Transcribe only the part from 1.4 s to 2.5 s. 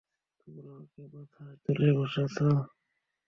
তুলে বসাচ্ছো।